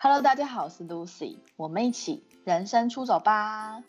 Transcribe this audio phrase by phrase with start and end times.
[0.00, 3.82] Hello，大家好，我是 Lucy，我们一起人生出走吧。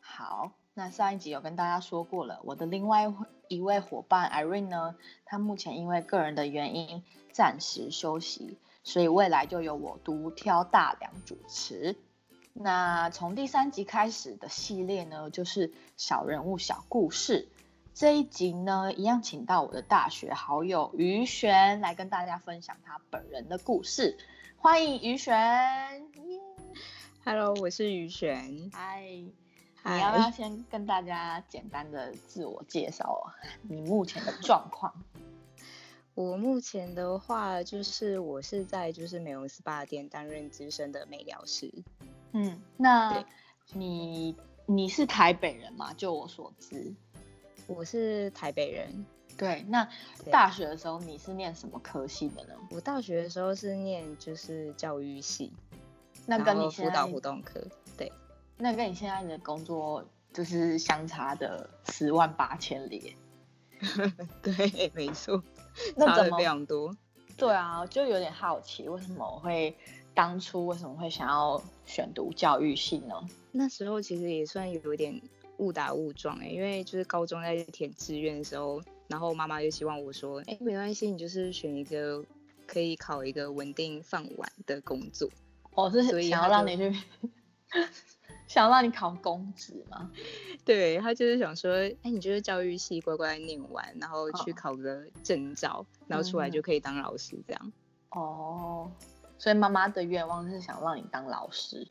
[0.00, 3.12] 好，那上一集有跟大家说过了，我的另外
[3.48, 4.96] 一位伙伴 Irene 呢，
[5.26, 11.98] 她目前因为个人的原因暂时休息，所以未来就由我独挑大梁主持。
[12.54, 17.50] 那从第三集开始的系列呢，就是小人物小故事。
[17.92, 24.16] 这一集呢，一样请到我的大学好友于璇来跟大家分享他本人的故事。
[24.62, 26.08] 欢迎于璇。
[27.24, 28.70] Hello，我是于璇。
[28.72, 33.26] 嗨，你要不要先跟大家简单的自我介绍
[33.62, 34.94] 你目前的状况？
[36.14, 41.82] 我目前的话，就是我是在就是美容 SPA 店担任资深的美疗师。
[42.30, 43.24] 嗯，那
[43.72, 44.36] 你
[44.66, 45.92] 你是台北人吗？
[45.94, 46.94] 就我所知。
[47.66, 49.04] 我是台北人，
[49.36, 49.88] 对，那
[50.30, 52.54] 大学的时候你是念什么科系的呢？
[52.70, 55.52] 我大学的时候是念就是教育系，
[56.26, 57.60] 那跟你辅导活动科。
[57.96, 58.12] 对，
[58.56, 63.16] 那跟你现在的工作就是相差的十万八千里。
[64.42, 65.42] 对，没错，
[65.96, 66.96] 那怎么非常多。
[67.36, 69.76] 对啊，就有点好奇，为什么我会
[70.14, 73.14] 当初为什么会想要选读教育系呢？
[73.50, 75.20] 那时候其实也算有一点
[75.56, 78.80] 误打误撞哎、因为就是高中在填志愿的时候，
[79.12, 82.24] 然后妈妈就希望我说，哎、没关系，你就是选一个
[82.66, 85.28] 可以考一个稳定饭碗的工作。
[85.74, 86.90] 我是所以想要让你去，
[88.48, 90.10] 想要让你考公职吗？
[90.64, 97.72] 对他就是想说，哎、你就是教育系乖乖念完，然后去哦考个证照，然后出来嗯就可以当老师这样。
[98.12, 98.90] 哦，
[99.36, 101.86] 所以妈妈的愿望是想让你当老师。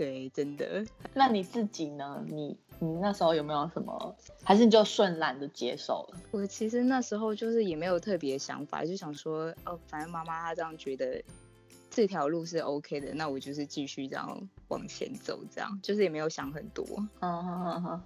[0.00, 0.82] 对，真的。
[1.12, 2.24] 那你自己呢？
[2.26, 6.18] 你你那时候有没有什么，还是你就顺然的接受了？
[6.30, 11.22] 我其实那时候就是也没有特别想法，就想说，哦，反正妈妈她这样觉得
[11.90, 16.82] 这条路是 OK 的，那我就是继续这样往前走，这样就是也没有想很多。
[17.18, 18.02] 嗯哼哼哼。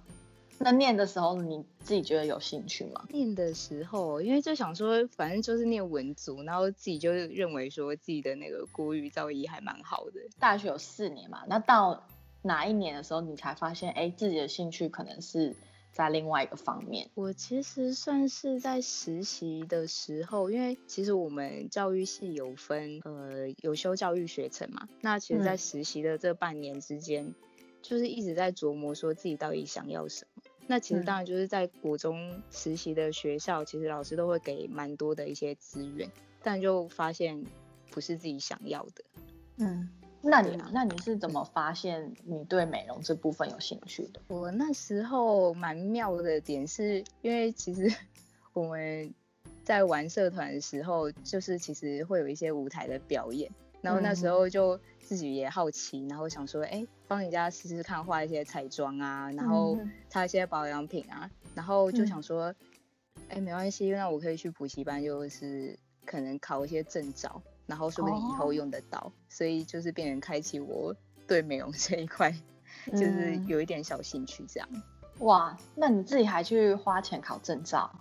[0.57, 3.05] 那念的时候你自己觉得有兴趣吗？
[3.09, 10.21] 念的时候，因为就想说，反正就是念文组，然后自己就认为说自己的那个国语造诣还蛮好的。
[10.39, 12.03] 大学有四年嘛，那到
[12.41, 15.55] 哪一年的时候你才发现，哎，自己的兴趣可能是
[15.91, 17.09] 在另外一个方面？
[17.15, 24.87] 我其实算是在实习的时候，因为其实我们教育系有分，呃，有修教育学程嘛。
[25.01, 27.33] 那其实，在嗯实习的这半年之间，
[27.81, 30.34] 就是一直在琢磨说自己到底想要什么。
[30.67, 36.09] 那其实嗯当然就是在国中实习的学校，其实老师都会给蛮多的一些资源，
[36.41, 37.43] 但就发现
[37.91, 39.03] 不是自己想要的。
[39.57, 39.89] 嗯，
[40.21, 44.21] 那你、啊那你是怎么发现你对美容这部分有兴趣的？
[44.27, 47.89] 我那时候蛮妙的点是，因为其实
[48.53, 49.13] 我们
[49.63, 53.51] 在玩社团的时候，就是其实会有一些舞台的表演，
[53.85, 59.91] 然后那时候就自己也好奇，然后想说，哎、帮人家试试看画一些彩妆啊，然后嗯。
[60.09, 62.07] 擦一些保养品啊，然后就嗯。
[62.07, 62.51] 想说，
[63.29, 68.53] 哎、没关系，那我可以去补习班，就是可能考一些证照，然后说不定以后哦。
[68.53, 70.95] 用得到，所以就是变成开启我
[71.27, 72.33] 对美容这一块。
[72.87, 73.47] 就是嗯。
[73.47, 74.67] 有一点小兴趣这样，
[75.19, 77.91] 哇，那你自己还去花钱考证照？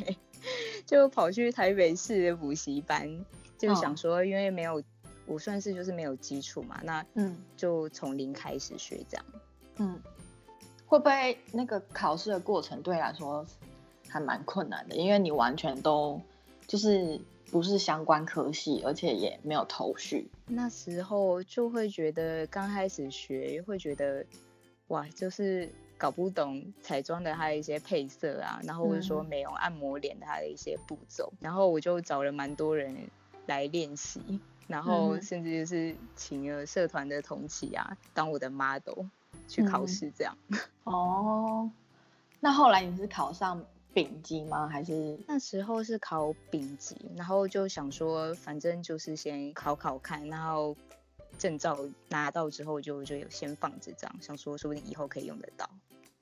[0.86, 3.24] 就跑去台北市的补习班，
[3.58, 4.82] 就想说，因为没有
[5.26, 9.26] 我算是就是没有基础嘛，那嗯就从零开始学这样。
[9.78, 10.00] 嗯，
[10.86, 13.44] 会不会那个考试的过程对你来说
[14.08, 14.96] 还蛮困难的？
[14.96, 16.20] 因为你完全都
[16.66, 17.20] 就是
[17.50, 20.30] 不是相关科系，而且也没有头绪。
[20.46, 24.24] 那时候就会觉得刚开始学会觉得
[24.88, 32.96] 哇，就是搞不懂彩妆的它的一些配色啊，然后或者说嗯美容按摩脸的它的一些步骤，然后我就找了蛮多人
[33.46, 34.20] 来练习，
[34.66, 39.04] 然后嗯甚至就是请了社团的同期啊当我的 model
[39.48, 40.36] 去考嗯试这样。
[40.84, 41.70] 哦，
[42.40, 44.68] 那后来你是考上丙级吗？
[44.68, 50.76] 还是那时候是考丙级，然后就想说，反正就是先考考看，然后
[51.38, 55.68] 证照拿到之后就就有先放着这样，想说说不定以后可以用得到。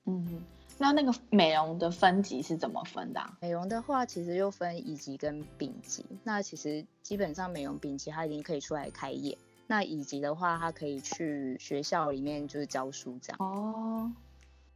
[0.05, 0.41] 嗯？
[0.77, 3.37] 那那个美容的分级是怎么分的、啊？
[3.41, 6.05] 美容的话，其实又分乙级跟丙级。
[6.23, 9.37] 那其实基本上美容丙级它已经可以出来开业，
[9.67, 13.37] 那乙级的话，它可以去学校里面就是教书这样。
[13.39, 14.11] 哦，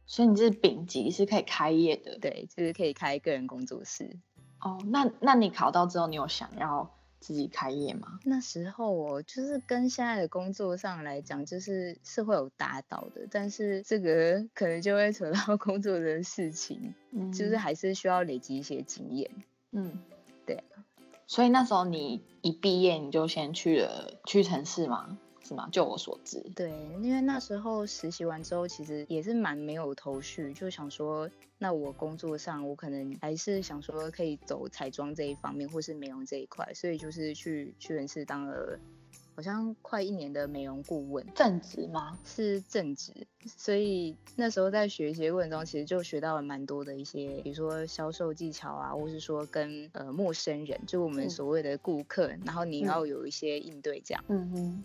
[0.06, 2.18] 所以你是丙级是可以开业的。
[2.18, 4.16] 对，就是可以开个人工作室。
[4.60, 6.90] 哦，那那你考到之后，你有想要
[7.20, 8.18] 自己开业吗？
[8.24, 19.30] 那时候我就是跟现在的工作上来讲，就是是会有达到的，但是这个可能就会扯到 工作的事情，嗯就是还是需要累积一些经验。
[19.72, 20.00] 嗯，
[20.46, 20.64] 对。
[21.26, 25.16] 所以那时候你一毕业你就先去了屈臣氏吗？
[25.50, 25.68] 是吗？
[25.72, 26.70] 就我所知，对，
[27.02, 38.78] 因为那时候实习完之后，其实也是蛮没有头绪，就想说，那我工作上我可能还是想说可以走彩妆这一方面，或是美容这一块，所以就是去屈臣氏当了。
[39.36, 42.18] 好像快一年的美容顾问，正职吗？
[42.26, 54.22] 是正职，所以那时候在学习过程中，其实就学到了蛮多的一些，比如说销售技巧啊，或是说跟呃陌生人，就我们所谓的顾客，然后你要有一些应对这样。
[54.28, 54.84] 嗯哼，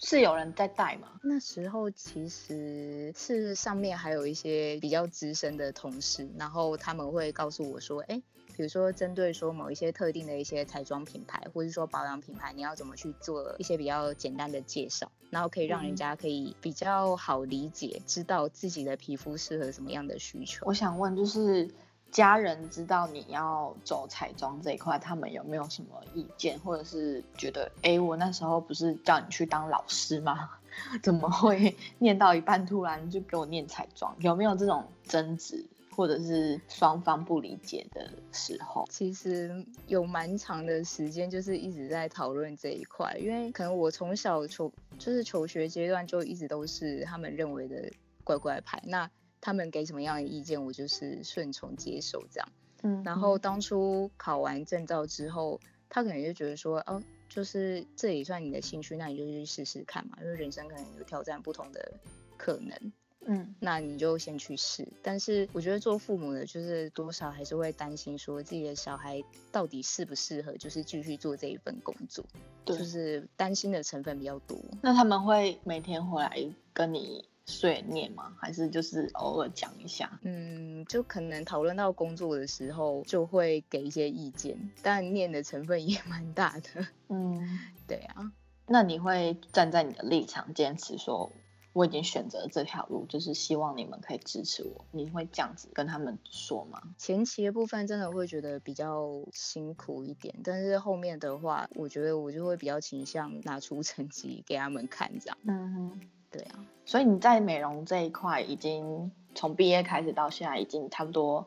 [0.00, 1.08] 是有人在带吗？
[1.22, 8.20] 那时候其实是上面还有一些比较资深的同事，然后他们会告诉我说，哎。
[8.56, 20.66] 比如说，针对说某一些特定的一些彩妆品牌，或者是说保养品牌，你要怎么去做一些比较简单的介绍，然后可以让人家可以比较好理解，知道自己的皮肤适合什么样的需求。
[20.66, 21.70] 我想问，就是
[22.10, 30.50] 家人知道你要走彩妆这一块，他们有没有什么意见，或者是觉得，哎，我那时候不是叫你去当老师吗？
[31.02, 34.14] 怎么会念到一半突然就给我念彩妆？
[34.20, 35.64] 有没有这种争执？
[35.92, 43.14] 或者是双方不理解的时候，其实有蛮长的时间，就是一直在讨论这一块。
[43.18, 47.92] 因为可能我从小求就是求学阶段就一直都是他们认为的
[48.24, 49.10] 乖乖牌，那
[49.40, 52.48] 他们给什么样的意见，我就是顺从接受这样。
[52.82, 61.92] 嗯，然后当初考完证照之后，他可能就觉得说，哦，就是这也算你的兴趣，那你就去试试看嘛，因为人生可能有挑战不同的
[62.36, 62.92] 可能。
[63.26, 64.88] 嗯，那你就先去试。
[65.02, 69.22] 但是我觉得做父母的，就是多少还是会担心，说自己的小孩
[69.52, 72.24] 到底适不适合，就是继续做这一份工作，
[72.64, 74.58] 就是担心的成分比较多。
[74.80, 78.36] 那他们会每天回来跟你碎念吗？
[78.38, 80.18] 还是就是偶尔讲一下？
[80.22, 86.86] 嗯，就可能讨论到工作的时候，就会给一些意见，但念的成分也 蛮大的。
[87.08, 88.32] 嗯， 对啊。
[88.66, 91.30] 那你会站在你的立场坚持说？
[91.72, 94.84] 我已经选择这条路，就是希望你们可以支持我。
[94.90, 96.82] 你会这样子跟他们说吗？
[96.98, 105.38] 前期的部分真的会觉得比较辛苦一点，但是后面的话，我觉得我就会比较倾向拿出成绩给他们看，这样。
[105.44, 106.64] 嗯哼，对啊。
[106.84, 111.46] 所以你在美容这一块，已经从毕业开始到现在，已经差不多。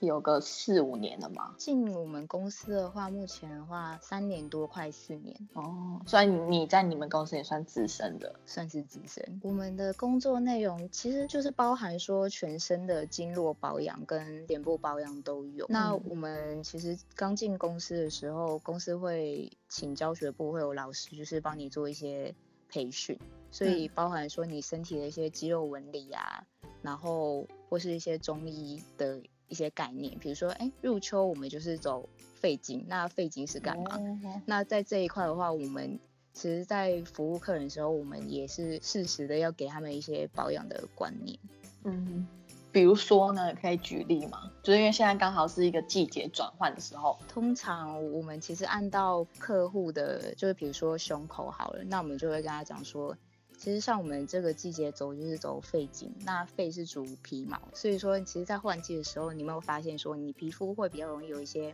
[0.00, 1.54] 有个四五年了嘛。
[1.56, 6.00] 进我们公司的话，目前的话三年多，快四年哦。
[6.06, 9.40] 所以你在你们公司也算资深的，算是资深。
[9.44, 15.64] 我们的工作内容其实就是包含说全身的经络保养跟脸部保养都有。
[15.68, 22.34] 那我们其实刚进公司的时候，公司会请教学部会有老师，就是帮你做一些
[22.72, 23.16] 培训，
[23.52, 26.44] 所以包含说你身体的一些肌肉纹理啊，
[26.82, 29.22] 然后或是一些中医的。
[29.48, 34.00] 一些概念，比如说，哎，入秋我们就是走肺经，那肺经是干嘛？
[34.46, 36.00] 那在这一块的话，我们
[36.32, 41.38] 其实，在服务客人的时候，我们也是适时的要给他们一些保养的观念。
[41.84, 42.26] 嗯，
[42.72, 44.50] 比如说呢，可以举例吗？
[44.62, 53.16] 就是因为现在刚好是一个季节转换的时候，通常我们其实按到客户的，就是比如说胸口好了，那我们就会跟他讲说。
[53.58, 61.72] 其实像我们这个季节走就是走肺经，那肺是主皮毛，所以说其实，在换季的时候，你有没有发现说你皮肤会比较容易有一些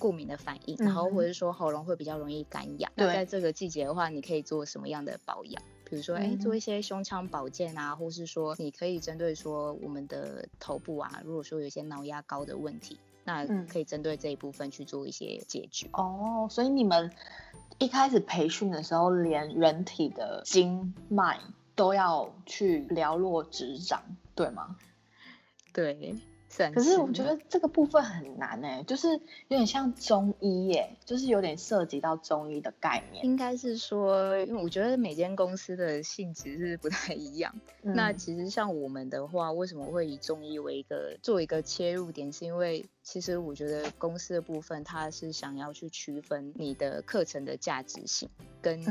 [0.00, 2.90] 过敏的反应，然后或者是说喉咙会比较容易干痒？
[2.96, 5.62] 那在这个季节的话，你可以做什么样的保养？
[5.88, 15.88] 比如说，哎，做一些胸腔保健啊，或是说你可以针对说我们的头部啊，如果说有一些脑压高的问题，那可以针对这一部分去做一些解决。
[15.92, 17.10] 哦，所以你们。
[17.80, 21.38] 一开始培训的时候，连人体的经脉
[21.76, 24.02] 都要去了若指掌，
[24.34, 24.74] 对吗？
[25.72, 26.16] 对。
[26.74, 33.24] 可是我觉得这个部分很难哎，就是有点像中医耶，就是有点涉及到中医的概念。
[33.24, 37.54] 应该是说，因为我觉得每间公司的性质是不太一样。
[37.82, 42.32] 那其实像我们的话，为什么会以中医为一个做一个切入点？
[42.32, 48.28] 是因为其实我觉得公司的部分，它是想要去区分你的课程的价值性，
[48.62, 48.82] 跟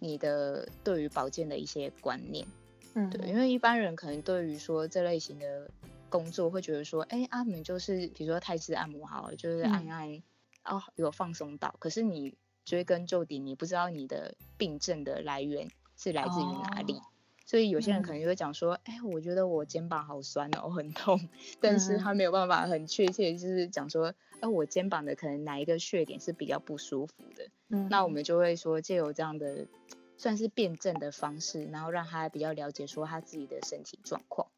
[0.00, 2.46] 你的对于保健的一些观念。
[2.94, 5.70] 嗯，对，因为一般人可能对于说这类型的。
[6.08, 10.22] 工作会觉得说，哎，阿明就是比如说泰式按摩好，就是按按，
[10.64, 11.74] 哦，有放松到。
[11.78, 17.00] 可是你追根究底，你不知道你的病症的来源是来自于哪里。
[17.44, 21.28] 所以有些人可能就会讲说，哎，我觉得我肩膀好酸哦，很痛。
[21.60, 27.46] 但是他没有办法很确切，就是讲说，哎，我肩膀的可能哪一个穴点是比较不舒服的。
[27.68, 29.68] 嗯，那我们就会说，借由这样的
[30.16, 34.48] 算是辩证的方式，然后让他比较了解说他自己的身体状况。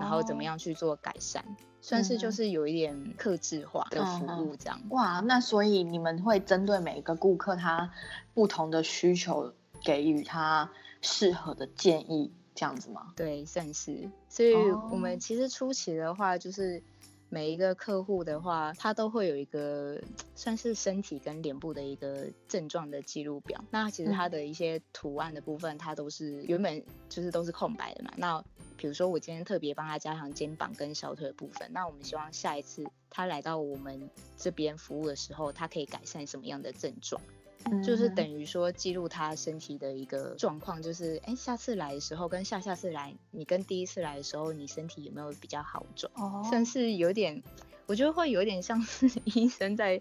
[0.00, 1.42] 然后怎么样去做改善？
[1.82, 4.78] 算是就是有一点克制化的服务这样。
[4.90, 7.90] 哇，那所以你们会针对每一个顾客他
[8.34, 10.70] 不同的需求，给予他
[11.00, 13.14] 适合的建议，这样子吗？
[13.16, 14.10] 对，算是。
[14.28, 14.54] 所以
[14.90, 16.82] 我们其实初期的话，就是
[17.30, 19.98] 每一个客户的话，他都会有一个
[20.34, 23.64] 算是身体跟脸部的一个症状的记录表。
[23.70, 28.12] 那其实他的一些图案的部分，它都是原本就是都是空白的嘛。
[28.18, 28.44] 那
[28.80, 34.08] 比如说，我今天特别帮他加强肩膀跟小腿的部分，那我们希望下一次他来到我们
[34.38, 37.20] 这边服务的时候，他可以改善什么样的症状？
[37.84, 46.10] 就是等于说记录他身体的一个状况，就是哎，下次来的时候跟下下次来，你跟第一次来的时候，你身体有没有比较好转？
[46.16, 47.42] 哦，算是有点，
[47.84, 50.00] 我觉得会有点像是医生在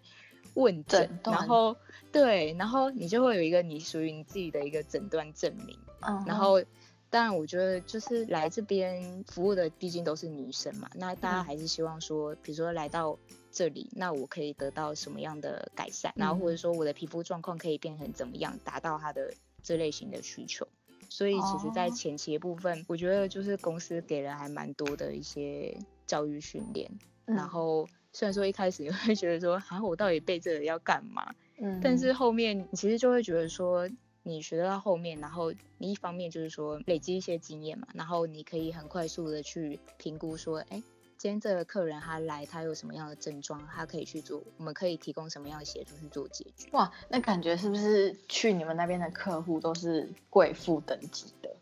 [0.53, 1.75] 问诊，然后
[2.13, 6.63] 对，然后你就会有一个你属于你自己的一个诊断证明，嗯然后。
[7.12, 10.88] 当然，我觉得就是来这边服务的，毕竟都是女生嘛。
[10.94, 13.18] 那大家还是希望说，比如说来到
[13.51, 20.68] 这里，那我可以得到什么样的改善，然后或者说我的皮肤状况可以变成怎么样，达到他的这类型的需求。
[21.10, 25.75] 所以其实，在前期的部分，我觉得就是公司给了还蛮多的一些
[26.06, 26.92] 教育训练。
[27.25, 31.34] 然后虽然说一开始你会觉得说，啊，我到底背这个要干嘛？
[31.60, 33.89] 嗯，但是后面你其实就会觉得说。
[34.29, 40.83] 你学到后面，然后你一方面就是说累积一些经验嘛，然后你可以很快速的去评估说，哎，
[41.17, 46.69] 今天这个客人他来，他有什么样的症状，他可以去做，我们可以提供什么样的协助去做解决。
[46.71, 51.55] 哇，那感觉是不是去你们那边的客户都是贵妇等级的，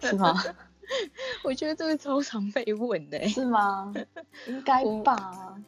[0.08, 0.34] 是吗？
[1.42, 3.92] 我觉得这个超常被问的， 是吗？
[4.46, 5.60] 应该吧，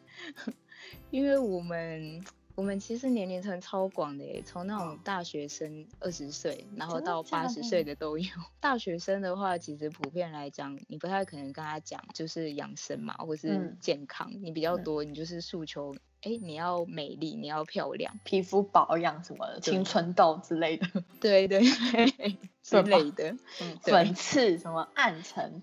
[1.10, 2.24] 因为我们。
[2.56, 8.30] 我们其实年龄层超广的耶，从那种大学生二十岁，然后到八十岁的都有。
[8.60, 20.86] 大学生的话，其实普遍来讲，你不太可能跟他讲就是养生嘛，或是健康，你比较多，你就是诉求，哎，你要美丽，你要漂亮，皮肤保养什么的，青春痘之类的，
[21.20, 21.60] 对对
[22.64, 23.36] 之类的，
[23.82, 25.62] 粉刺什么暗沉，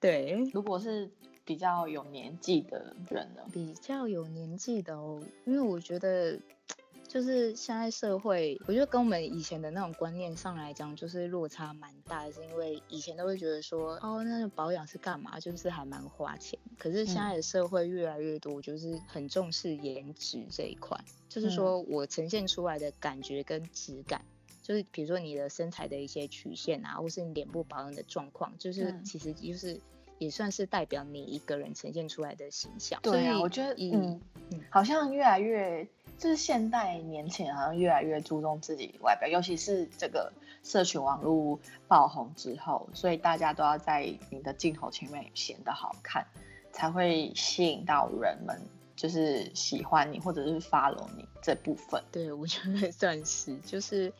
[0.00, 1.12] 对，如果是。
[1.44, 3.42] 比较有年纪的人呢？
[3.52, 6.38] 比较有年纪的哦，因为我觉得，
[7.06, 12.32] 就是现在社会，我觉得跟我们以前的那种观念上来讲，就是落差蛮大的。
[12.32, 15.38] 是因为以前都会觉得说，哦，那个保养是干嘛？
[15.38, 16.58] 就是还蛮花钱。
[16.78, 20.98] 可是现在的社会越来越多，就是很重视颜值这一块，
[21.28, 24.24] 就是说我呈现出来的感觉跟质感，
[24.62, 29.78] 就是比如说你的身材的一些曲线啊，或是你脸部保养的状况，就是其实就是。
[30.18, 33.00] 也算是代表你一个人呈现出来的形象。
[33.02, 34.20] 对啊，我觉得嗯，
[34.70, 46.26] 好像越来越就是现代年轻人好像越来越注重自己外表，尤其是这个社群网络爆红之后，所以大家都要在你的镜头前面显得好看，
[46.72, 48.60] 才会吸引到人们，
[48.96, 52.02] 就是喜欢你或者是 follow 你这部分。
[52.12, 54.12] 对，我觉得算是就是。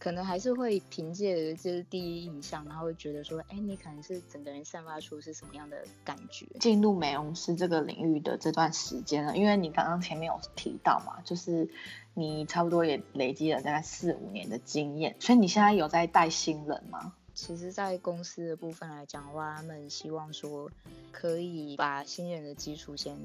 [0.00, 6.46] 可能还是会凭借就是第一印象，然后会觉得说，哎，你可能是整个人散发出是什么样的感觉？
[6.58, 11.68] 进入美容师这个领域的这段时间呢，因为你刚刚前面有提到嘛，就是
[12.14, 17.12] 你差不多也累积了大概四五年的经验，所以你现在有在带新人吗？
[17.32, 20.70] 其实，在公司的部分来讲的话，他们希望说
[21.12, 23.16] 可以把新人的基础先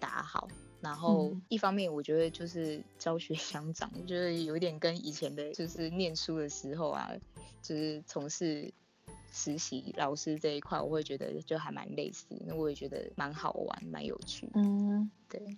[0.00, 0.48] 打好。
[0.82, 7.12] 然后一方面，我觉得就是教学 相长，我觉得有点跟以前的，就是念书的时候啊，
[7.62, 8.72] 就是从事
[9.32, 12.26] 实习老师这一块，我会觉得就还蛮类似。
[12.46, 14.50] 那我也觉得蛮好玩，蛮有趣。
[14.54, 15.56] 嗯，对。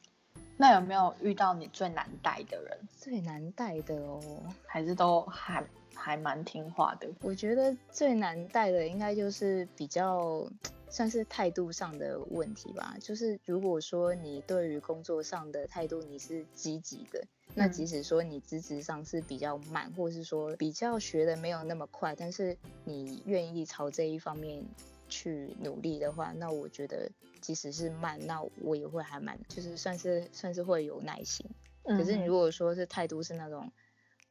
[0.56, 2.78] 那有没有遇到你最难带的人？
[2.96, 4.20] 最难带的哦，
[4.66, 7.08] 还是都还还蛮听话的？
[7.22, 10.46] 我觉得最难带的应该就是比较。
[10.94, 24.64] 算是态度上的问题吧，就是如果说你对于工作上的态度你是积极的，那即使说你资质上是比较慢，或是说比较学的没有那么快，但是你愿意朝这一方面
[25.08, 27.10] 去努力的话，那我觉得
[27.40, 31.44] 即使是慢，那我也会还蛮，就是算是算是会有耐心。
[31.82, 33.72] 可是你如果说是态度是那种，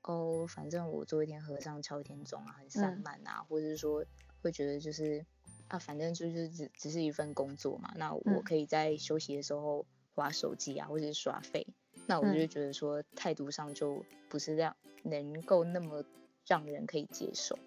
[0.04, 4.06] 哦，反正我做一天和尚敲一天钟啊，很散漫啊，或者是说
[4.42, 5.26] 会觉得就是。
[5.68, 11.66] 啊，反正就是只只是一份工作嘛，那我可以在休息的时候划手机啊，或者是刷费，
[12.06, 16.04] 那我就觉得说态度上就不是这样，能够那么
[16.46, 17.58] 让人可以接受。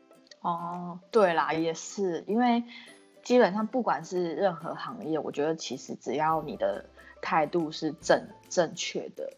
[0.41, 2.63] 哦，对啦，也是，因为
[3.25, 6.89] 基本上不管是任何行业，我觉得其实只要你的
[7.21, 9.33] 态度是正正确的，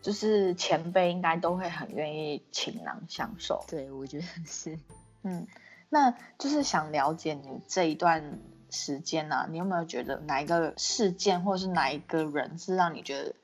[0.00, 3.62] 就是前辈应该都会很愿意倾囊相授。
[3.68, 4.78] 对，我觉得是，
[5.22, 5.46] 嗯。
[5.88, 8.38] 那就是想了解你这一段
[8.70, 13.34] 时间呢，你有没有觉得哪一个事件或者是哪一个人是让你觉得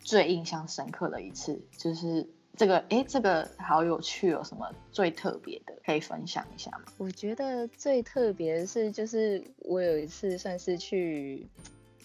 [0.00, 1.60] 最印象深刻的一次？
[1.76, 2.26] 就是
[2.56, 6.84] 这个，哎，这个好有趣，有什么最特别的可以分享一下吗？
[6.96, 11.46] 我觉得最特别的是，就是我有一次算是去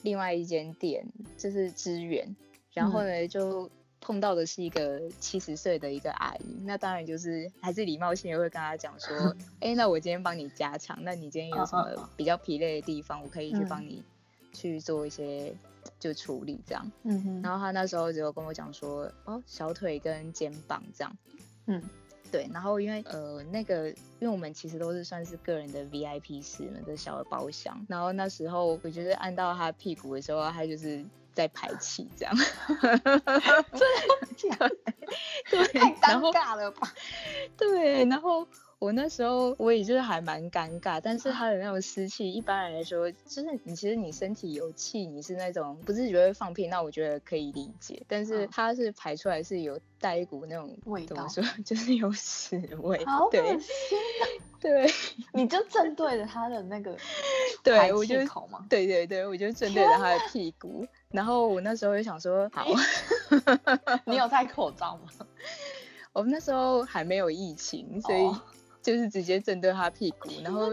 [0.01, 1.05] 另外一间店，
[1.37, 2.35] 就是支援，
[2.73, 3.69] 然后呢就。
[4.05, 14.03] 碰到的是一个七十岁的一个阿姨，那当然就是还是礼貌性也会跟她讲说， 哎，那我今天帮你加强，那你今天有什么比较疲累的地方，我可以去帮你
[14.53, 15.51] 去做一些
[15.99, 16.91] 就处理这样。
[17.01, 17.41] 嗯哼。
[17.41, 21.17] 然后她那时候就跟我讲说，哦，小腿跟肩膀这样。
[21.65, 21.81] 嗯，
[22.37, 22.49] 对。
[22.53, 31.05] 然后因为呃那个，因为我们其实都是算是个人的 VIP 室的小的包厢，然后那时候我就是按到他屁股的时候，他就是。
[31.35, 32.33] 在排气这样，
[34.37, 34.57] 这样，
[35.51, 36.93] 对，太尴尬了吧？
[37.57, 38.47] 对，然后。
[38.77, 48.03] 我那时候我也就是还蛮尴尬，但是他的那种湿气，一般来说就是你其实你身体有气，你是那种不自觉会放屁，那我觉得可以理解。
[48.07, 53.97] 但是他是排出来是有带一股那种味道，怎么说 就是有屎味，好恶心。
[54.59, 54.91] 对，
[55.33, 56.95] 你就正对着他的那个
[57.63, 58.15] 对，我就
[58.69, 60.85] 对对对，我就正对着他的屁股。
[61.11, 62.65] 然后我那时候就想说，好，
[64.05, 65.25] 你有戴口罩吗？
[66.13, 68.29] 我们那时候还没有疫情，所以。
[68.85, 70.71] 就是直接震对他屁股，然后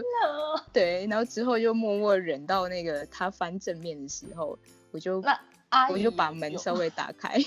[0.71, 4.59] 对，然后之后又默默忍到那个他翻正面的时候，
[4.91, 7.39] 我就那我就把门稍微打开，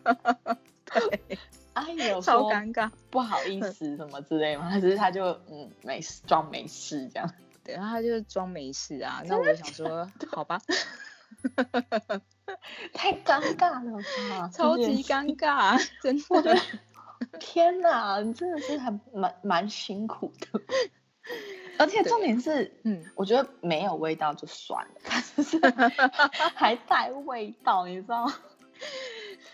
[0.88, 1.38] 对，
[1.74, 4.70] 阿姨有超尴尬，不好意思什么之类吗？
[4.80, 7.30] 只是他就嗯没事装没事这样？
[7.62, 10.58] 对，然后他就装没事啊，那我想说好吧，
[12.94, 13.98] 太尴尬了
[14.30, 16.56] 吧，超级尴尬，真的。
[17.40, 20.60] 天哪，你真的是还蛮蛮辛苦的，
[21.78, 25.00] 而且重点是，嗯，我觉得没有味道就算了，
[25.42, 25.58] 是
[26.54, 28.34] 还带味道，你知道吗？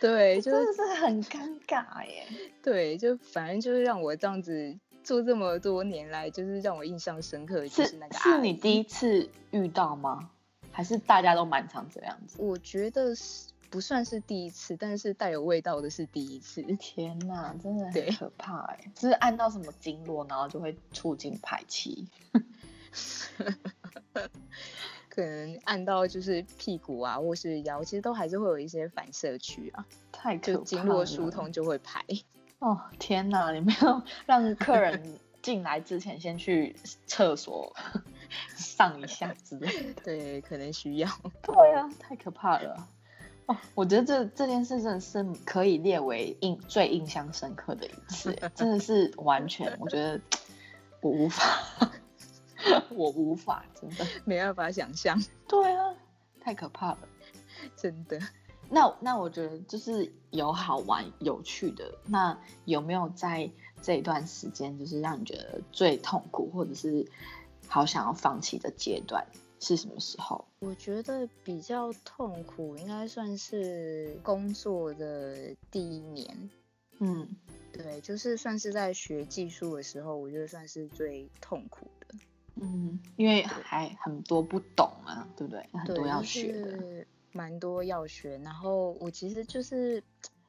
[0.00, 2.26] 对，真的是很尴尬耶。
[2.62, 8.18] 对，就反正就是让我这样子做这么多年来，就是让我印象深刻，就是那个。
[8.18, 10.30] 是你第一次遇到吗？
[10.72, 12.36] 还是大家都蛮常这样子？
[12.40, 13.50] 我觉得是。
[13.70, 16.60] 不算是第一次，但是带有味道的是第一次。
[16.78, 18.90] 天哪，真的很可怕哎！
[18.94, 22.08] 就是按到什么经络，然后就会促进排气。
[25.08, 29.86] 可能按到就是屁股啊，或是腰，其实都还是会有一些反射区啊。
[30.10, 32.04] 太可怕经络疏通就会排。
[32.58, 37.74] 哦天哪，你没有让客人进来之前先去厕所
[38.56, 39.94] 上一下之类？
[40.04, 41.08] 对，可能需要。
[41.42, 42.88] 对啊，太可怕了。
[43.74, 50.20] 我觉得这这件事真的是可以列为印最印象深刻的一次，真的是完全，我觉得
[51.00, 51.44] 我无法，
[52.90, 55.20] 我无法，真的没办法想象。
[55.48, 55.94] 对啊，
[56.40, 56.98] 太可怕了，
[57.76, 58.20] 真的。
[58.72, 63.50] 那那我觉得就是有好玩有趣的，那有没有在
[63.82, 67.04] 这一段时间，就是让你觉得最痛苦，或者是
[67.66, 69.26] 好想要放弃的阶段？
[69.60, 70.44] 是什么时候？
[70.60, 76.50] 我觉得比较痛苦，应该算是工作的第一年。
[76.98, 77.28] 嗯，
[77.72, 82.14] 对，就是算是在学技术的时候，我觉得算是最痛苦的。
[82.56, 85.66] 嗯，因为还很多不懂啊，对不对？
[85.72, 88.38] 很多要学的，蛮多要学。
[88.38, 90.02] 然后我其实就是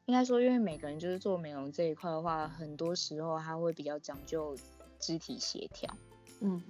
[0.05, 4.57] 应该说，因为每个人就是做美容这一块的话，很多时候他会比较讲究
[4.99, 5.93] 肢体协调。
[6.39, 6.61] 嗯。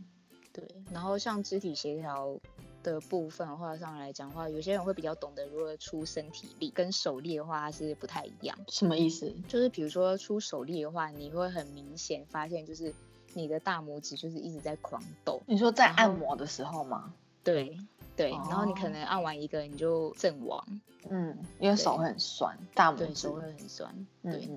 [0.54, 2.38] 对，然后像肢体协调
[2.84, 8.58] 的部分的话上来讲的话，有些人会比较懂得如何出身体力，跟手力的话是不太一样。
[8.68, 9.34] 什么意思？
[9.48, 12.94] 就是比如说出手力的话，你会很明显发现，就是
[13.34, 15.42] 你的大拇指就是一直在狂抖。
[15.46, 17.14] 你说在按摩的时候吗？
[17.44, 17.78] 对
[18.16, 20.82] 对，然后你可能按完一个你就阵亡。
[21.10, 24.08] 嗯，因为手会很酸，大拇指手会很酸。
[24.22, 24.50] 对。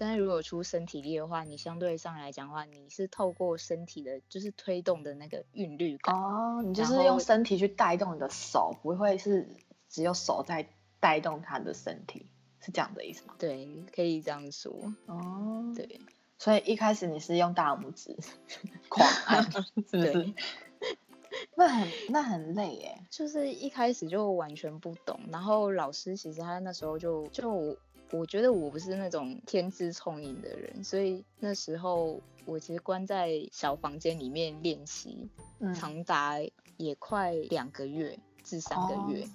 [0.00, 9.48] 但是如果出身体力的话，你相对上来讲的话，你是透过身体的，就是推动的那个韵律感哦，你就是用身体去带动你的手，不会是
[9.88, 10.68] 只有手在
[11.00, 12.26] 带动他的身体，
[12.60, 13.34] 是这样的意思吗？
[13.40, 14.72] 对，可以这样说
[15.06, 15.72] 哦。
[15.74, 16.00] 对，
[16.38, 18.16] 所以一开始你是用大拇指
[18.88, 19.42] 狂按，
[19.90, 20.32] 是不是？
[21.56, 27.76] 那很那很累耶，就是一开始就完全不懂，然后老师其实他那时候就就。
[28.10, 35.28] 我觉得我不是那种天资聪颖的人，所以那时候我其实关在小房间里面练习，
[35.74, 36.38] 长达
[36.76, 39.26] 也快两个月至三个月，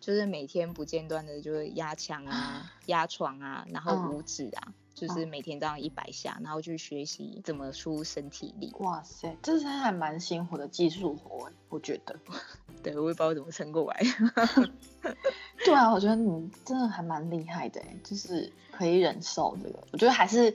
[0.00, 8.72] 就是每天不间断的，就是压墙啊、压床啊，然后五指啊，就是每天这样一百下，然后去学习怎么出身体力。
[8.78, 12.18] 哇塞，这是还蛮辛苦的技术活，我觉得。
[12.82, 14.02] 对，我也不知道怎么撑过来。
[15.64, 19.78] 对啊，我觉得你真的还蛮厉害的，就是可以忍受这个。
[19.92, 20.54] 我觉得还是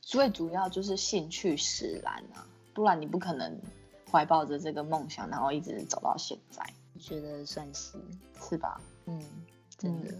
[0.00, 3.58] 最主要就是兴趣使然啊，不然你不可能
[4.10, 6.62] 怀抱着这个梦想，然后一直走到现在。
[6.94, 7.98] 我觉得算是
[8.40, 8.80] 是吧？
[9.06, 9.22] 嗯，
[9.78, 10.14] 真的。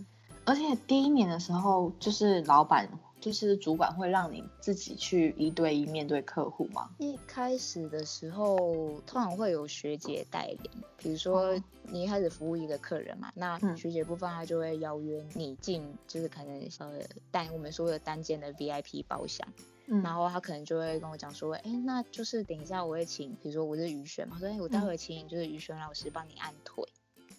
[0.46, 2.88] 而且第一年的时候，就是老板。
[3.20, 6.90] 就是主管会让你自己去一对一面对客户吗？
[6.98, 10.70] 一开始的时候，通常会有学姐带领。
[10.96, 11.54] 比如说
[11.85, 19.46] 你一开始服务一个客人嘛，那学姐部分她就会邀约你进，就是可能呃带我们说的单间的 VIP 包厢。
[19.87, 26.85] 嗯，然后他可能就会跟我讲说，哎，那就是等一下我会请，比如说我是于璇嘛，说哎我待会请就是于璇老师帮你按腿。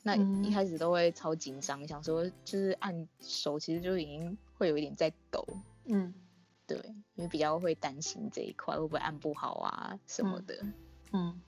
[0.03, 5.45] 那一开始都会超紧张，想说就是按手其实就已经会有一点在抖。
[5.93, 6.13] 嗯，
[6.65, 6.77] 对，
[7.15, 10.65] 因为比较会担心这一块会不会按不好啊什么的。
[11.12, 11.41] 嗯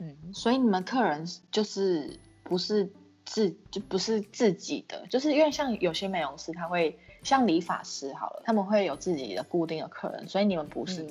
[0.00, 2.92] 嗯，所以你们客人就是不是
[3.24, 11.08] 自就不是自己的，就是因为像有些美容师他会像理发师好了，他们会有自己的固定的客人，所以你们不是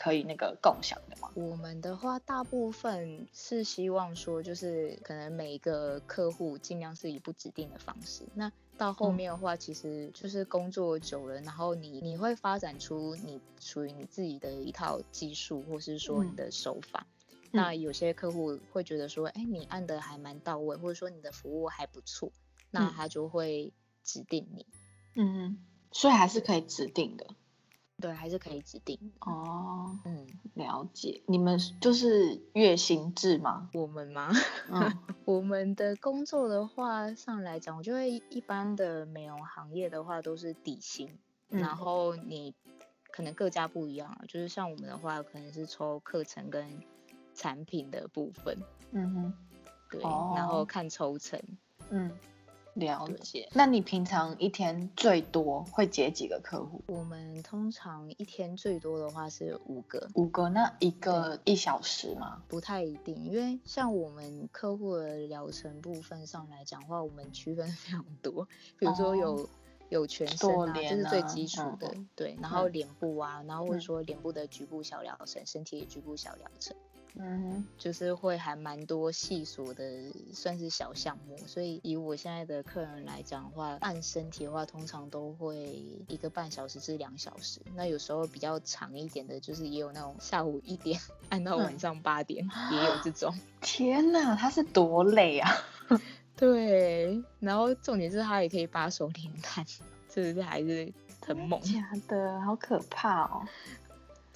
[0.00, 1.30] 可以那个共享的吗？
[1.34, 8.26] 我们的话大部分是希望说，就是可能每一个客户尽量是以不指定的方式。
[8.34, 17.06] 那到后面的话，其实就是工作久了，然后你你会发展出你属于你自己的一套技术，或是说你的手法。
[17.50, 22.32] 那有些客户会觉得说，哎，你按的还蛮到位，或者说你的服务还不错，
[22.70, 24.64] 那他就会指定你。
[25.14, 25.58] 嗯，
[25.92, 27.26] 所以还是可以指定的。
[28.00, 29.96] 对，还是可以指定哦。
[30.04, 31.22] 嗯，了解。
[31.26, 33.68] 你们就是月薪制吗？
[33.74, 34.30] 我们吗？
[34.70, 42.54] 嗯， 我们的工作的话上来讲，我觉得一般的美容行业的话都是底薪，然后你
[43.12, 44.22] 可能各家不一样啊。
[44.26, 46.80] 就是像我们的话，可能是抽课程跟
[47.34, 48.56] 产品的部分。
[48.92, 49.34] 嗯哼。
[49.90, 51.40] 对，然后看抽成。
[51.90, 52.10] 嗯。
[52.80, 56.82] 了解，那你平常一天最多会接几个客户？
[56.88, 62.42] 我们通常一天最多的话是五个，五个，那一个一小时吗？
[62.48, 69.48] 不太一定，因为像我们客户的疗程部分上来讲话，我们区分 非常多，比如说有
[69.90, 76.74] 有全身啊，这是最基础的，对，然后脸部啊，然后或者说脸部的局部小疗程，身体的局部小疗程。
[77.16, 79.84] 嗯，就是会还蛮多细琐的，
[80.32, 81.36] 算是小项目。
[81.46, 87.60] 所以以我现在的客人来讲的话，按身体的话，通常都会一个半小时至两小时。
[87.74, 93.34] 那有时候比较长一点的，就是也有那种下午一点 按到晚上八点，也有这种。
[93.60, 95.50] 天哪，他是多累啊！
[96.36, 99.66] 对，然后重点是他也可以把手连弹，
[100.14, 100.90] 是不是还是
[101.26, 101.60] 很猛？
[101.60, 103.46] 假的，好可怕哦。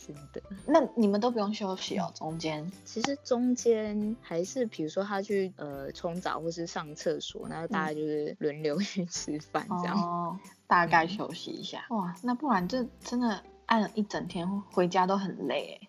[0.07, 2.13] 真的，那你们都不用休息哦。
[2.15, 9.97] 中间其实中间还是，比如说他去呃冲澡或是上厕所，然后大家就是轮流 去吃饭这样。
[9.99, 11.87] 哦，大概休息一下。
[11.89, 15.81] 哇，那不然这真的按了一整天，回家都很累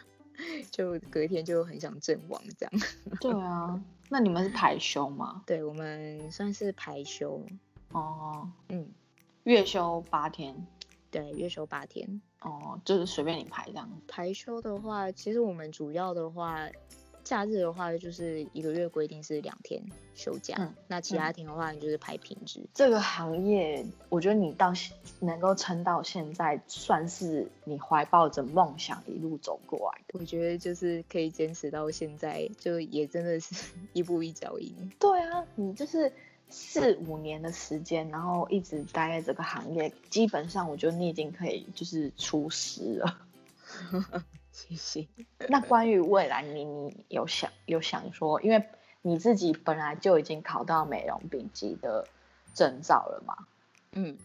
[0.72, 2.72] 就隔天就很想阵亡这样。
[3.20, 5.42] 对啊，那你们是排休吗？
[5.44, 7.44] 对，我们算是排休。
[7.92, 8.88] 哦，嗯，
[9.44, 10.66] 月休八天。
[11.08, 12.20] 对，月休八天。
[12.46, 13.90] 哦，就是随便你排这样。
[14.06, 16.68] 排休的话，其实我们主要的话，
[17.24, 19.82] 假日的话就是一个月规定是两天
[20.14, 20.54] 休假。
[20.60, 20.72] 嗯。
[20.86, 22.64] 那其他天的话，你就是排平日。
[22.72, 24.72] 这个行业，我觉得你到
[25.18, 30.00] 能够撑到现在，算是你怀抱着梦想一路走过来。
[30.14, 33.54] 我觉得就是可以坚持到现在，就也真的是
[33.92, 34.92] 一步一脚印。
[35.00, 36.12] 对啊，你就是。
[36.48, 43.18] 四五年的时间，然后一直待在这个行业，基本上我觉得你已经可以就是出师了。
[44.52, 45.06] 谢谢。
[45.48, 48.64] 那关于未来，你你有想有想说，因为
[49.02, 52.06] 你自己本来就已经考到美容丙级的
[52.54, 53.36] 证照了嘛？
[53.92, 54.16] 嗯。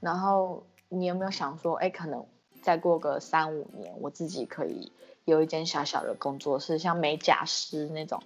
[0.00, 2.26] 然后你有没有想说，哎，可能
[2.62, 4.90] 再过个三五年，我自己可以
[5.24, 8.22] 有一间小小的工作室，像美甲师那种，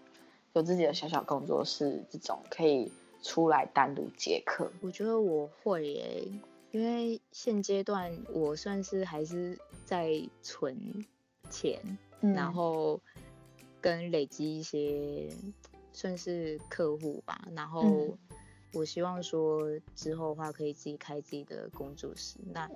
[0.55, 2.91] 有自己的小小工作室，这种可以。
[3.22, 6.24] 出来单独接客，我觉得我会耶，
[6.70, 11.04] 因为现阶段我算是还是在存
[11.48, 11.80] 钱，
[12.20, 13.00] 然后
[13.80, 15.28] 跟累积一些
[15.92, 18.16] 算是客户吧，然后。
[18.72, 22.37] 我希望说之后的话可以自己开自己的工作室。
[22.52, 22.70] 那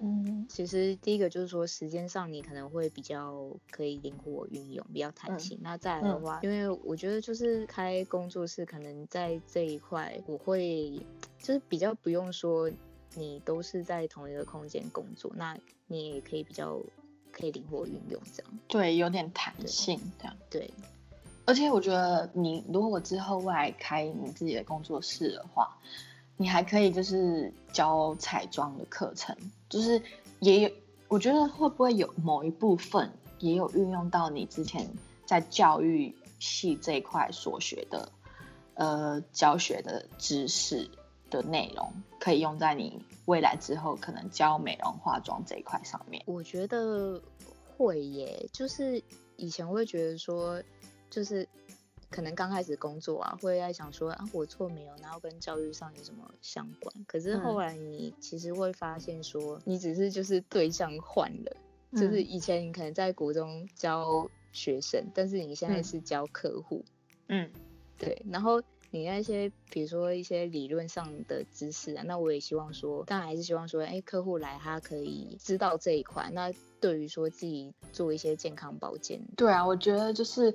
[0.49, 5.59] 其实第一个就是说时间上你可能会比较可以灵活运用，比较弹性。
[5.63, 11.01] 那再来的话，因为我觉得就是开工作室可能在这一块我会
[11.39, 12.71] 就是比较不用说
[13.15, 16.83] 你都是在同一个空间工作，那你也可以比较
[17.31, 18.59] 可以灵活运用这样。
[18.67, 20.37] 对，有点弹性这样。
[20.51, 20.69] 对，
[21.47, 25.77] 而且我觉得你如果之后未来开你自己的工作室的话，
[26.37, 29.37] 你还可以就是教彩妆的课程，
[29.69, 30.01] 就是
[30.41, 30.71] 也有，
[31.09, 34.89] 我觉得会不会有某一部分也有运用到你之前
[35.27, 38.09] 在教育系这一块所学的
[38.75, 40.91] 呃教学的知识
[41.31, 46.23] 的内容，可以用在你未来之后可能教美容化妆这一块上面。
[46.27, 47.21] 我觉得
[47.77, 49.03] 会耶，就是
[49.37, 50.63] 以前会觉得说，
[51.15, 51.49] 就是
[52.11, 56.93] 可能刚开始工作啊，会在想说啊，我错没有，然后跟教育上有什么相关？
[57.07, 61.57] 可是后来你其实会发现说，你只是就是对象换了，
[61.93, 66.85] 就是以前你可能在国中教学生，但是你现在是教客户，
[67.29, 67.49] 嗯，
[67.97, 68.61] 对，然后。
[68.91, 76.31] 你那些，比如说一些理论上的知识啊，那我也希望说，当然还是希望说，哎，客户来他可以知道这一块。
[76.33, 80.55] 那对于说自己做一些健康保健，对啊，我觉得就是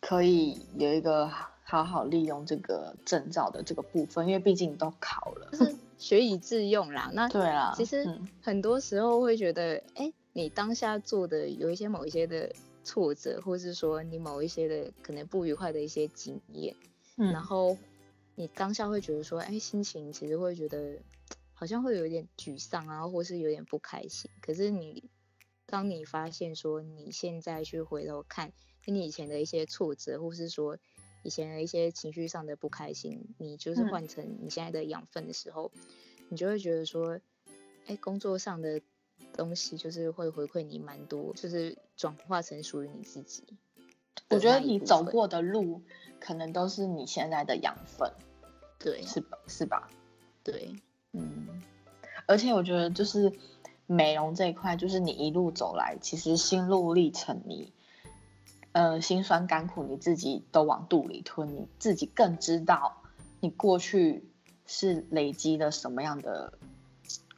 [0.00, 1.30] 可以有一个
[1.62, 7.10] 好好利用这个证照的这个部分，因为毕竟都考了，就是学以致用啦。
[7.12, 16.74] 那对啦，其实很多时候会觉得，哎，你当下做的有一些某一些的挫折，或是说你某一些的可能不愉快的一些经验。
[17.16, 17.76] 然后
[18.34, 20.96] 你当下会觉得说，哎，心情其实会觉得
[21.52, 24.30] 好像会有点沮丧啊，或是有点不开心。
[24.40, 25.10] 可是你
[25.66, 28.52] 当你发现说，你现在去回头看
[28.90, 30.78] 你以前的一些挫折，或是说
[31.22, 35.70] 以前的一些情绪上的不开心，你就是换成你现在的养分的时候，
[36.28, 37.20] 你就会觉得说，
[37.86, 38.80] 哎，工作上的
[39.32, 43.44] 东西就是会回馈你蛮多，就是转化成属于你自己。
[44.28, 45.82] 我觉得你走过的路。
[46.22, 48.12] 可能都是你现在的养分，
[48.78, 49.38] 对，是吧？
[49.46, 49.88] 是吧？
[50.44, 50.76] 对，
[51.12, 51.62] 嗯，
[52.26, 53.32] 而且我觉得就是
[53.86, 57.72] 美容这一块，就是你一路走来，其实心路历程，你
[58.72, 63.02] 呃辛酸甘苦，你自己都往肚里吞，你自己更知道
[63.40, 64.28] 你过去
[64.66, 66.52] 是累积了什么样的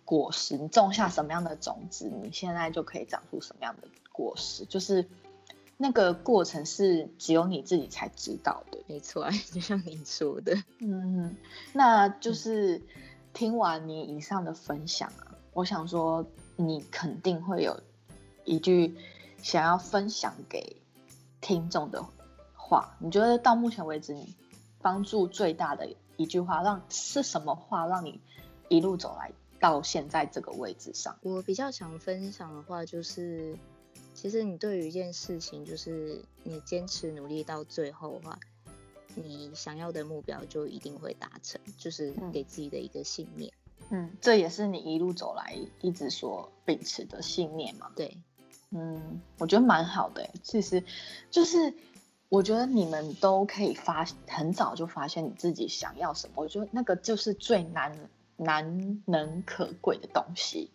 [0.04, 5.08] 果实，你种下什么样的种子，你现在就可以长出什么样的果实，就是。
[5.78, 11.34] 那个过程是只有你自己才知道的，没错，就像你说的， 嗯，
[11.72, 12.80] 那就是
[13.32, 17.80] 听完你以上的分享啊，我想说你肯定会有
[18.44, 18.94] 一句
[19.42, 20.76] 想要分享给
[21.42, 22.02] 听众的
[22.56, 24.34] 话，你觉得到目前为止你
[24.80, 28.18] 帮助最大的一句话，让是什么话让你
[28.68, 31.18] 一路走来到现在这个位置上？
[31.20, 33.58] 我比较想分享的话就是。
[34.14, 38.38] 其实你对于一件事情，就是你坚持努力到最后的话，
[39.14, 43.50] 你想要的目标就一定会达成，就是给自己的一个信念。
[43.88, 47.90] 嗯，这也是你一路走来一直所秉持的信念嘛？
[47.96, 48.18] 对，
[48.72, 50.28] 嗯，我觉得蛮好的。
[50.42, 50.82] 其实，
[51.30, 51.72] 就是
[52.28, 57.96] 我觉得你们都可以发很早就发现你自己想要什么，我觉得那个就是最难
[58.36, 60.70] 难能可贵的东西，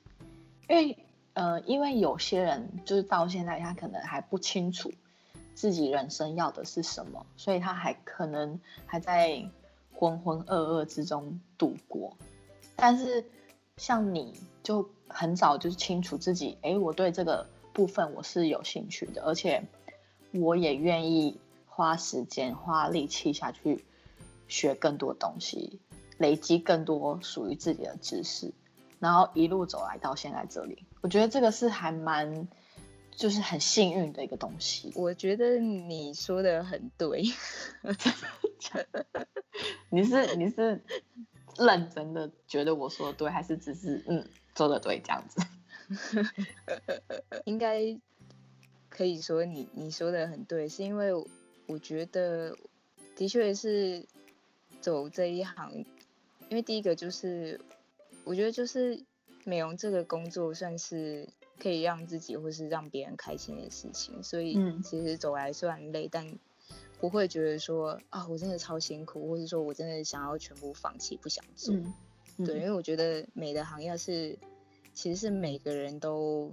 [0.70, 0.98] 因为。
[1.40, 4.92] 呃，因为有些人就是到现在他可能还不清楚
[5.54, 9.48] 自己人生要的是什么，所以他还可能还在
[9.94, 12.18] 浑浑噩噩之中度过。
[12.76, 13.24] 但是
[13.76, 14.34] 像你
[14.64, 17.46] 就很早就清楚自己，哎，我对这个
[17.78, 19.68] 部分我是有兴趣的，而且
[20.32, 23.86] 我也愿意花时间花力气下去
[24.48, 25.80] 学更多东西，
[26.18, 28.52] 累积更多属于自己的知识。
[28.98, 32.48] 然后一路走来到现在这里，我觉得这个是还蛮，
[33.12, 34.92] 就是很幸运的一个东西。
[34.96, 37.26] 我觉得你说的很对，
[39.92, 40.84] 你是你是
[41.60, 45.40] 认真的觉得我说的对，还是只是嗯做的对这样子？
[47.46, 48.00] 应该
[48.90, 51.12] 可以说你你说的很对，是因为
[51.68, 52.58] 我觉得
[53.16, 54.06] 的确是
[54.82, 55.86] 走这一行，
[56.50, 57.60] 因为第一个就是。
[58.24, 59.02] 我觉得就是
[59.46, 66.38] 美容这个工作算是可以让自己或是让别人开心的事情，所以其实走来虽然累，但
[67.00, 71.74] 不会觉得说啊我真的超辛苦，或是说我真的想要全部放弃不想做。
[72.46, 74.38] 对，因为我觉得美的行业是
[74.98, 76.52] 其实是每个人都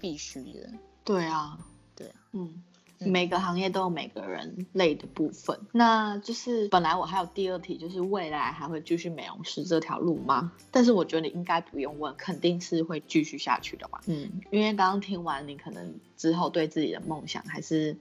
[0.00, 0.68] 必须的。
[1.04, 1.56] 对啊，
[1.94, 2.64] 对啊，嗯。
[2.98, 10.50] 每个行业都有每个人累的部分，那就是本来我还有第二题，就是未来还会继续美容师这条路吗？
[10.70, 14.00] 但是我觉得你应该不用问，肯定是会继续下去的吧。
[14.06, 17.94] 嗯，因为刚刚听完，你可能之后对自己的梦想还是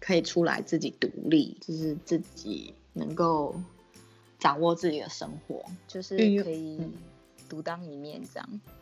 [0.00, 3.54] 可以出来自己独立，就是自己能够
[4.38, 6.80] 掌握自己的生活，就是可以
[7.50, 8.48] 独当一面这样。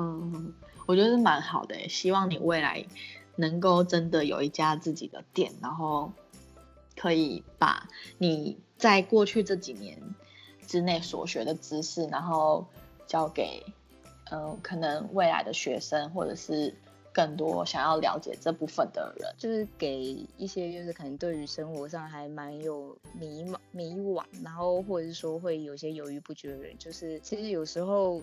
[0.00, 0.54] 嗯，
[0.86, 2.84] 我觉得是蛮好的，希望你未来
[3.36, 6.10] 能够真的有一家自己的店，然后
[6.96, 10.00] 可以把你在过去这几年
[10.66, 12.66] 之内所学的知识，然后
[13.06, 13.62] 交给
[14.30, 16.74] 嗯可能未来的学生或者是。
[17.12, 28.22] 更多想要了解这部分的人，就是给一些就是可能对于生活上还蛮有迷茫、迷惘，然后或者是说会有些犹豫不决的人，就是其实有时候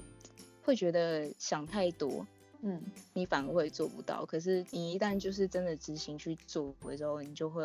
[0.67, 2.27] 会觉得想太多，
[2.61, 4.25] 嗯，你反而会做不到。
[4.25, 7.63] 可是你一旦就是真的执行去做的时候，你就会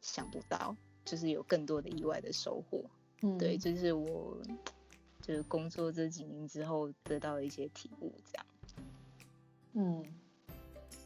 [0.00, 2.84] 想不到，就是有更多的意外的收获。
[3.22, 4.36] 嗯，对，就是我
[5.22, 8.46] 就是工作这几年之后得到的一些体悟，这样，
[9.74, 10.04] 嗯。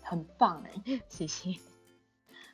[0.00, 1.54] 很棒哎，谢谢。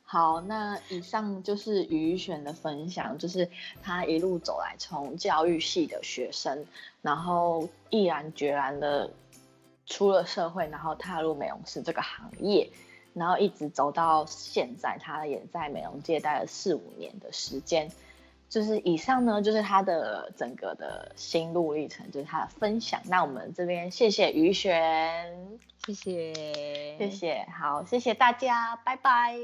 [0.07, 3.49] 好，那以上就是于璇的分享，就是
[3.81, 6.65] 他一路走来，从教育系的学生，
[7.01, 9.11] 然后毅然决然的
[9.87, 12.69] 出了社会，然后踏入美容师这个行业，
[13.13, 17.91] 然后一直走到现在，他也在美容界待了四五年的时间。
[18.55, 23.01] 就是以上呢，就是他的整个的心路历程，就是他的分享。
[23.09, 26.33] 那我们这边谢谢于璇，谢谢，
[26.97, 29.35] 谢谢，好，谢谢大家，拜拜。